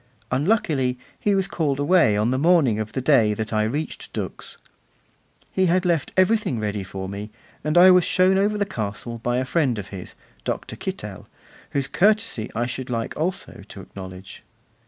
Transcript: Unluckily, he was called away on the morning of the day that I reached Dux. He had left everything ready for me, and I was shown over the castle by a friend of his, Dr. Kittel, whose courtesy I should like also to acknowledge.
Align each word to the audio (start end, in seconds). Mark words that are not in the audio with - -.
Unluckily, 0.31 0.97
he 1.19 1.35
was 1.35 1.47
called 1.47 1.79
away 1.79 2.17
on 2.17 2.31
the 2.31 2.39
morning 2.39 2.79
of 2.79 2.93
the 2.93 3.01
day 3.01 3.35
that 3.35 3.53
I 3.53 3.61
reached 3.61 4.11
Dux. 4.13 4.57
He 5.51 5.67
had 5.67 5.85
left 5.85 6.11
everything 6.17 6.59
ready 6.59 6.83
for 6.83 7.07
me, 7.07 7.29
and 7.63 7.77
I 7.77 7.91
was 7.91 8.03
shown 8.03 8.35
over 8.35 8.57
the 8.57 8.65
castle 8.65 9.19
by 9.19 9.37
a 9.37 9.45
friend 9.45 9.77
of 9.77 9.89
his, 9.89 10.15
Dr. 10.43 10.75
Kittel, 10.75 11.27
whose 11.73 11.87
courtesy 11.87 12.49
I 12.55 12.65
should 12.65 12.89
like 12.89 13.15
also 13.15 13.61
to 13.69 13.81
acknowledge. 13.81 14.41